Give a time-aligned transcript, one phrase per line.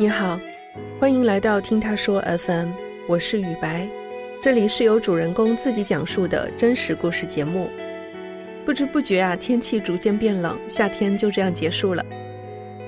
[0.00, 0.38] 你好，
[1.00, 2.68] 欢迎来到听他说 FM，
[3.08, 3.84] 我是雨白，
[4.40, 7.68] 这里是由主人公自己讲述的真实故事节目。
[8.64, 12.06] 不知不觉啊，天气逐渐变冷，夏天就这样结束了。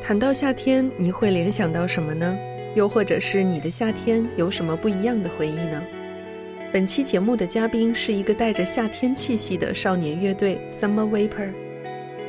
[0.00, 2.38] 谈到夏天，你会联想到什么呢？
[2.76, 5.82] 又或者是你的夏天有什么不一样的回忆呢？
[6.72, 11.50] 本期节目的嘉宾是一个带着夏天气息的少年乐队 Summer Vapor，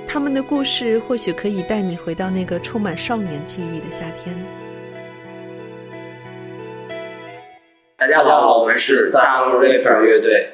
[0.07, 4.35] 他们的故事或许可以带你回到那个充满少年记忆的夏天。
[8.01, 10.53] 大家好，我们是 Summer Vapor 乐队，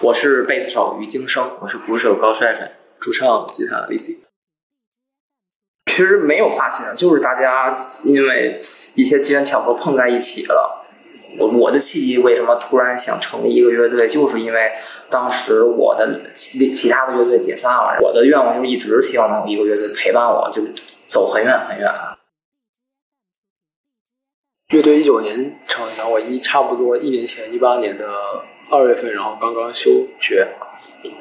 [0.00, 4.20] 我是贝斯手于京生，我是鼓手高帅帅，主唱吉他 Lissy。
[5.84, 8.58] 其实没有发现，就是大家因为
[8.94, 10.86] 一些机缘巧合碰在一起了。
[11.38, 14.72] 我我的契机为什么突然想成立一个乐队，就是因为
[15.10, 20.62] 当时我的其其他的乐队解散了，我的愿望就是一直希望能有一个乐队陪伴我，就
[21.06, 21.92] 走很远很远。
[24.70, 28.06] 乐队一九年成立，我一差不多一年前，一八年的
[28.70, 30.46] 二月份，然后刚刚休学，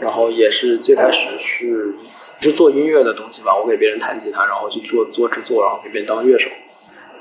[0.01, 1.95] 然后也是最开始是
[2.41, 6.49] 是做音乐的东西吧，我给别人弹吉他，然后去做做制作，然后给别人当乐手。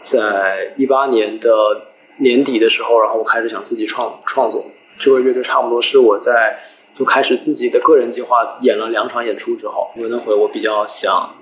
[0.02, 4.64] 在一八年的年底的时候，然后我开始想自己创创作，
[4.98, 6.58] 这个乐队差不多是我在
[6.98, 11.36] 就开始自己的个人计划，演了两场演出之后，因为那会我比较想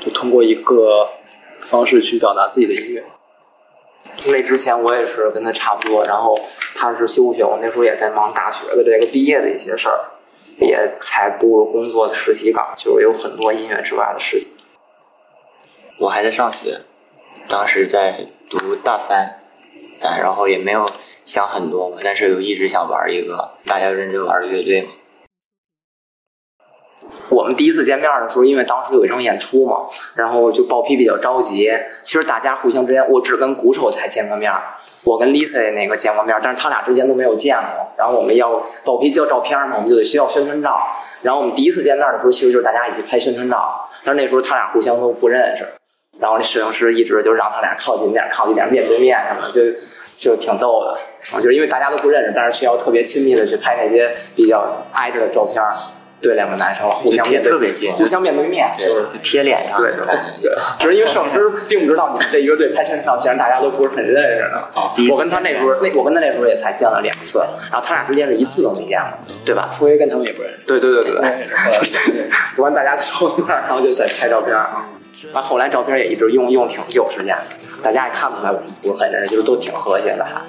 [0.00, 1.08] 就通过一个
[1.62, 3.02] 方式去表达自己的音乐。
[4.26, 6.34] 那之前我也是跟他差不多，然后
[6.76, 10.00] 他是休学，我那时候也在忙大学的这个毕业的一些事儿，
[10.58, 14.48] 也才步入工作的实习岗，就是有很多音乐之外的事情。
[15.98, 16.80] 我还在上学，
[17.48, 19.40] 当时在读大三，
[19.96, 20.86] 三，然后也没有
[21.24, 24.88] 想很多嘛，但是有一直想玩一个大家认真玩的乐队嘛。
[27.30, 31.70] 我们第一次见面的时候，因为当时有一场演出嘛，然后就报批比较着急。
[32.02, 34.52] 其实大家互相之间，我只跟鼓手才见过面，
[35.04, 37.86] 我跟 Lisa 那个见过面，但是他俩之间都没有见过。
[37.96, 40.80] 然后我们要报批交照片嘛，我们就得需要宣传照。
[41.22, 43.70] 然后我们第一次见面的时候，其实就是大家一起拍宣传照，
[44.04, 45.66] 但是那时候他俩互相都不认识。
[46.20, 49.62] 然后那摄影师一直就让他俩靠近点，靠近点，面对面什么，就
[50.18, 50.98] 就挺逗的。
[51.40, 55.62] 就是因为大家都不认识，但是却要特别亲密的去拍那些比较挨着的照片。
[56.20, 59.76] 对两个男生互相面特别近，互相面对面，就是就贴脸上。
[59.76, 60.06] 对对
[60.40, 64.68] 对，只是因为摄影师并不知道你们这乐队拍摄照，既然大家都不是很认识的。
[65.10, 69.68] 我跟他那时候，那我跟他那时候也才见了两次，然后他俩之间是一次都没见过，对吧？
[69.70, 70.60] 傅威跟他们也不认识。
[70.66, 72.30] 对对对对对。
[72.56, 74.56] 完大家凑一块，然后就在拍照片。
[75.32, 77.36] 完后来照片也一直用用挺久时间，
[77.82, 80.40] 大家也看不出来我们不是很认识，就是都挺和谐的还。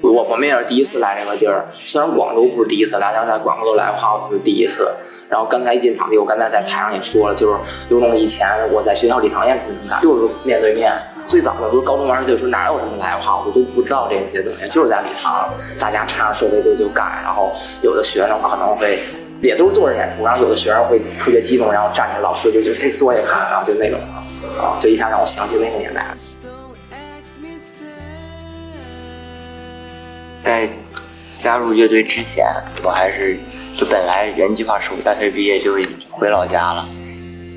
[0.00, 4.90] 我我们也是第一次来这个地儿，虽然广州不是第一次来，但是在广州来的话，我是第一次。
[5.26, 10.92] 然后刚才一进场地，我刚才在台上也说了，就是有种以前我在学校礼堂演出那种感，就是面对面。
[11.26, 15.48] 最早的时候，高中玩的时候哪有什么来话，我都不知道这些东西，就是在礼堂，
[15.80, 17.22] 大家插上设备就就干。
[17.24, 18.98] 然后有的学生可能会
[19.40, 23.98] 也都是坐着演出，然后有的学生会特别激动，然后站着，老师就就坐下看，然后就那种
[24.60, 26.06] 啊，就一下让我想起那个年代。
[30.44, 30.68] 在
[31.38, 32.46] 加入乐队之前，
[32.84, 33.36] 我还是
[33.76, 35.72] 就本来原计划是我大学毕业就
[36.10, 36.86] 回老家了。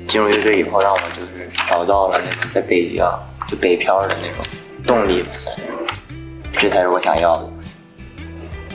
[0.08, 3.04] 进入乐队以后，让我就是找到了那种在北京
[3.46, 4.42] 就北漂的那种
[4.86, 5.64] 动力吧，算是。
[6.50, 7.52] 这才是我想要的。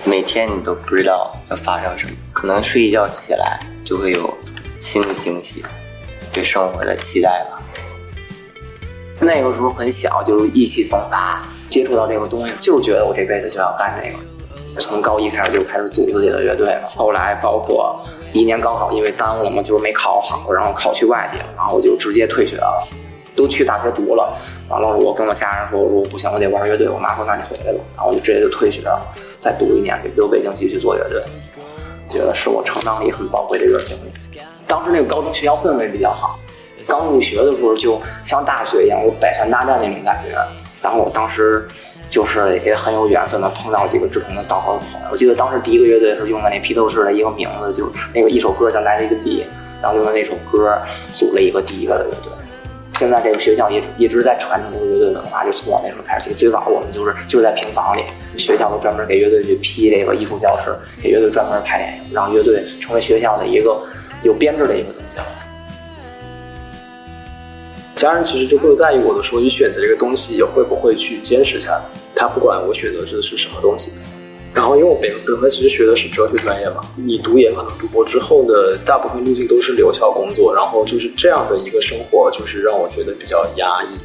[0.05, 4.37] 每天你都不知道要发生什么，可能睡一觉起来就会有
[4.79, 5.65] 新的惊喜，
[6.31, 7.59] 对生活的期待吧。
[9.19, 11.41] 那个时候很小，就意气风发。
[11.73, 14.79] 接触到这个东西，就觉得我这辈子就要干这个。
[14.79, 16.87] 从高一开始就开始组自己的乐队了。
[16.95, 17.99] 后来包括
[18.31, 22.87] 一年高考，因为耽误了嘛，就是没考好，然后考去外地了，然后我就直接退学了，
[23.35, 24.37] 都去大学读了。
[24.69, 26.87] 完了，我跟我家人说，我说不行，我得玩乐队。
[26.87, 27.79] 我妈说那你回来吧。
[27.95, 29.01] 然后我就直接就退学了，
[29.39, 31.19] 再读一年，留北京继续做乐队。
[32.07, 34.39] 觉得是我成长里很宝贵的一段经历。
[34.67, 36.37] 当时那个高中学校氛围比较好，
[36.87, 40.37] 刚入学的时候就像大学一样，有百团大战那种感觉。
[40.83, 41.65] 然后我当时
[42.09, 45.07] 就是也很有缘分的，碰到几个志同道合的朋友。
[45.11, 49.41] 我记得当时第一个乐队是用的那披头士的一个名字，就是那个一首歌叫《来了一个地》，
[49.81, 50.77] 然后用的那首歌
[51.15, 52.31] 组了一个第一个的乐队。
[52.99, 56.35] 现在这个学校一一直在传承这个乐队文化，就从我那时候开始起。
[56.35, 58.03] 最早我们就是就是在平房里，
[58.37, 63.81] 学校都专门给乐队去批这个艺术教室，给乐队专门排练，让乐队成为学校的一个
[64.21, 64.89] 有编制的一个
[68.03, 71.81] 家人其实就更在意我的说，你选择这个东西也会不会去坚持下来。
[72.13, 73.91] 他不管我选择的是什么东西。
[74.53, 83.97] 然后，因为我本本科其实学的是哲学专业嘛，你读研可能读博之后的大部分路径都是留校工作，然后就是这样的一个生活，就是让我觉得比较压抑。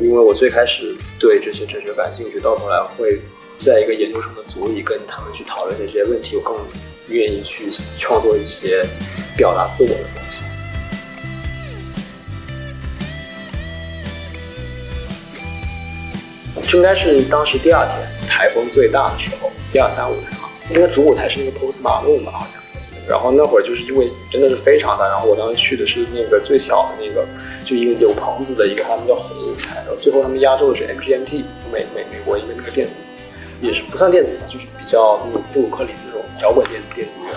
[0.00, 3.18] 因为我最开始对这些哲学感兴趣，到头来会
[3.58, 6.54] 在一个研究生的组里跟他们去讨论这些问题，我更
[7.08, 7.64] 愿意去
[7.98, 8.86] 创作一些
[9.36, 10.42] 表达自我的东西。
[16.72, 22.60] 应该是当时第二天台风最大的时候，一二三五台嘛，那个主舞台是那个 POS 马路嘛，好像。
[23.08, 27.26] 然后那会儿就是因为真的是非常大，然后我当时去的是那个最小的那个，
[27.64, 29.76] 就一个有棚子的一个，他们叫红舞台。
[29.78, 32.98] 然后最后他们压轴的是 MGMT，美美美国一个那个电子，
[33.60, 37.36] 也是不算电子吧，就是比较那种布鲁克林那种摇滚电电子乐。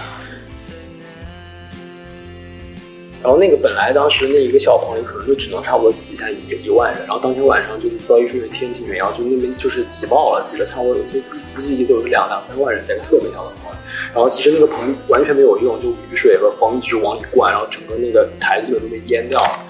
[3.23, 11.23] 然后那个本来当时那一个小棚里可能就只能差不多挤下一一万人，然后当天晚上就是不知道因为天气原因，然后就那边就是挤爆了，挤了差不多有些
[11.55, 13.71] 估计都有两两三万人在特别小的棚。
[14.13, 19.65] 然后其实那个棚完全没有用，就雨水和风一直往里灌，然后整个那个台基本都被淹掉了。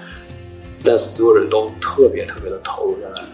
[0.84, 3.28] 但所有人都特别特别的投入在那里。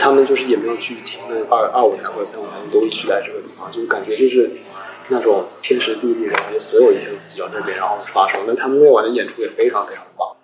[0.00, 4.48] 他们就是也没有去停那二二舞台或者三舞台，都一直在这个地方，就是感觉就是
[5.10, 8.40] 那种天时地利，然后就所有一切都挤到这边，然后发生。
[8.46, 10.36] 那他们那晚的演出也非常非常棒，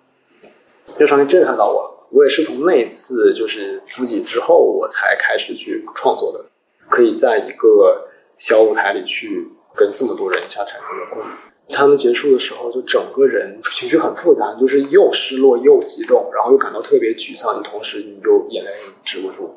[0.97, 2.07] 那场面震撼到我了。
[2.11, 6.45] 我也是从那次就是复几之后，我才开始去创作的，
[6.87, 8.07] 可以在一个
[8.37, 11.35] 小舞台里去跟这么多人一下产生了共鸣。
[11.69, 18.71] 他们结束的时候，就整个人情绪很复杂，就是又失落又激动，然后又感到特别沮丧，你同时你又眼泪
[19.03, 19.54] 止不住。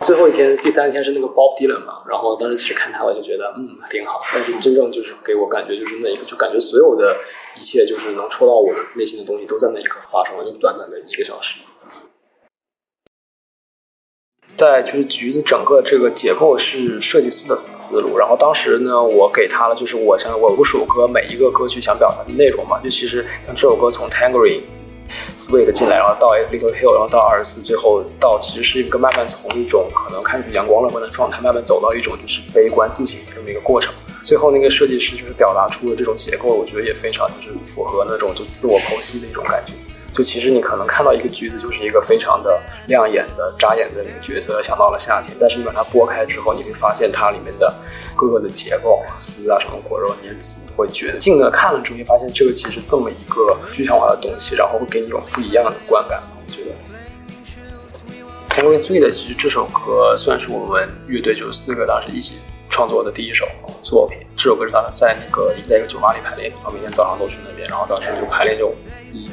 [0.00, 7.18] 最后一天，第三天是那个 Bob Dylan 嘛，然后当时其实看他，我就觉得嗯挺好，但是真正就是给我感觉就是那一刻，就感觉所有的
[7.58, 11.60] 一切就是能戳到我的内心的东西，都在那一刻发生了，短短的一个小时。
[14.56, 24.62] 在就是橘子整个这个结构是设计师的思路，然后当时呢，我给他了就是我想我五首歌每一个歌曲想表达的内容嘛，就其实像这首歌从 Tangerine
[25.36, 33.92] Sweet 进来，然后到 Little Hill，然后到二十四，最后到其实是一个慢慢从一种可能看似阳光乐观的状态，慢慢走到一种就是悲观自省的这么一个过程。
[34.24, 39.72] 最后那个设计师就是表达出了这种结构，我觉得也非常就是符合那种就自我剖析的一种感觉。
[40.18, 45.32] 就其实你可能看到一个橘子，就是一个非常的亮眼的、扎眼的那个角色，想到了夏天。
[45.38, 47.72] 但是你把它剥开之后，你会发现它里面的
[48.16, 56.20] 各个的结构、丝啊、什么果肉、粘子，会觉得近的看了之后，你发现这个其实这么一个具象化的东西，然后会给你一种不一样的观感。
[56.34, 56.70] 我觉得
[58.48, 62.38] 《t a n g e r Sweet》其实这首歌算是我们乐队就四个当时一起
[62.68, 63.46] 创作的第一首
[63.82, 64.18] 作品。
[64.36, 68.74] 这首歌是当时在那个在一个酒吧里排练，然后每天早上都去那边，然后当时就排练就。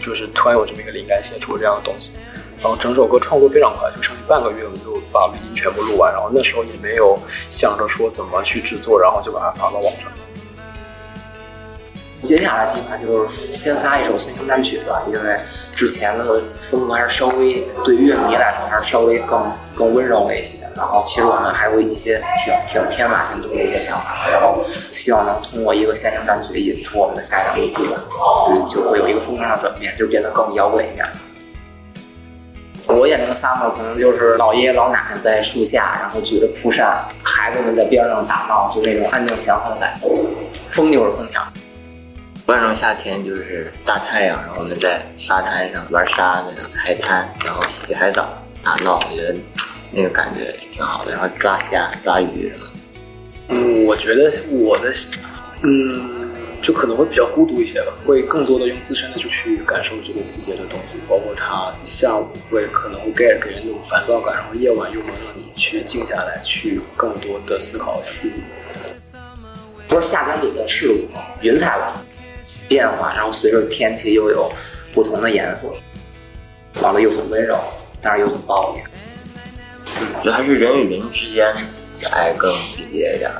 [0.01, 2.13] 就是突然有这么一个灵感，写出这样的东西，
[2.61, 10.03] 然后整首歌创作非常快，就上去半个月，我们就把录音全部录完，然后那时候也没有想着说怎么去制作，然后就把它发到网上。
[12.21, 15.37] 接下来计划就是先发一首新生单曲吧，因为
[15.75, 16.41] 之前的
[16.71, 20.65] 风格还是稍微对乐迷来说还是稍微更更温柔了一些。
[20.75, 28.01] 然后其实我们还有一些挺挺天马行空的一些想法，然后希望能通过一个线性单曲引出我们的下一张 EP 吧，
[28.49, 31.05] 嗯，就会有一个风格上转变，就变得更摇滚一点。
[32.87, 40.07] 我眼中的 summer 可能就是老爷爷老奶奶在树下，然后举着蒲扇，孩子们在边上打闹，就那种安静祥和的感觉。
[40.71, 41.41] 风就是空调。
[42.45, 49.35] 万种夏天就是大太阳，然后我们在沙滩上玩沙子，海滩，然后洗海澡、打闹，我觉得
[49.91, 51.11] 那个感觉挺好的。
[51.11, 52.71] 然后抓虾、抓鱼什么。
[53.47, 54.93] 嗯，我觉得我的，
[55.63, 56.29] 嗯，
[56.61, 68.43] 就可能会比较孤独一些吧，会更多的用自身的就去感受这个季节的东西，包括它下午会可能会给给人那种烦躁感，然后夜晚又能让你去静下来，去更多的思考一下自己。
[69.87, 71.07] 不是夏天里的事物，
[71.41, 72.04] 云彩了。
[72.67, 74.51] 变化，然后随着天气又有
[74.93, 75.73] 不同的颜色，
[76.81, 77.57] 完了又很温柔，
[78.01, 78.81] 但是又很暴力。
[80.17, 81.45] 我觉得还是人与人之间
[82.01, 83.31] 的爱更直接一点。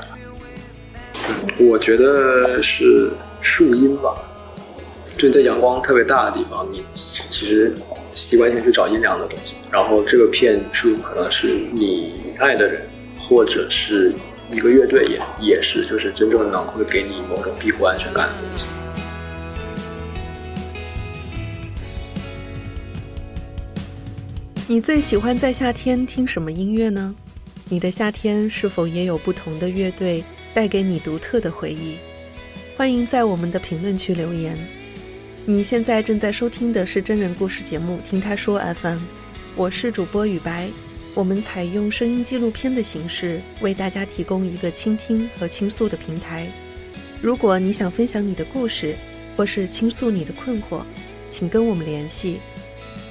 [1.58, 4.16] 我觉得是树荫吧，
[5.18, 7.74] 就在阳光特别大的地方，你其实
[8.14, 9.56] 习惯性去找阴凉的东西。
[9.70, 12.80] 然后这个片树可能是你爱的人，
[13.18, 14.14] 或者是
[14.52, 18.66] 一个乐队也也是，就是真正能会给你某种庇护安全感的东西。
[24.68, 27.14] 你最喜欢在夏天听什么音乐呢？
[27.68, 31.96] 你的夏天是否也有不同的乐队带给你独特的回忆？
[32.76, 34.58] 欢迎在我们的评论区留言。
[35.44, 38.98] 你现在正在收听的是真人故事节目《听他说 FM》，
[39.54, 40.68] 我是主播雨白。
[41.14, 46.50] 我们采用声音纪录片的形式，为大家提供一个倾听和倾诉的平台。
[47.22, 48.96] 如果你想分享你的故事，
[49.36, 50.82] 或是倾诉你的困惑，
[51.30, 52.40] 请跟我们联系。